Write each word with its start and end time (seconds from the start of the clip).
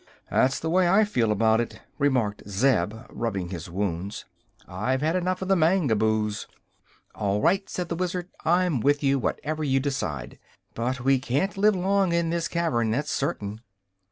"That's 0.31 0.59
the 0.59 0.71
way 0.71 0.89
I 0.89 1.03
feel 1.05 1.31
about 1.31 1.61
it," 1.61 1.79
remarked 1.99 2.41
Zeb, 2.49 2.91
rubbing 3.11 3.49
his 3.49 3.69
wounds. 3.69 4.25
"I've 4.67 5.01
had 5.03 5.15
enough 5.15 5.43
of 5.43 5.47
the 5.47 5.55
Mangaboos." 5.55 6.47
"All 7.13 7.39
right," 7.39 7.69
said 7.69 7.87
the 7.87 7.95
Wizard; 7.95 8.27
"I'm 8.43 8.79
with 8.79 9.03
you, 9.03 9.19
whatever 9.19 9.63
you 9.63 9.79
decide. 9.79 10.39
But 10.73 11.01
we 11.01 11.19
can't 11.19 11.55
live 11.55 11.75
long 11.75 12.13
in 12.13 12.31
this 12.31 12.47
cavern, 12.47 12.89
that's 12.89 13.11
certain." 13.11 13.61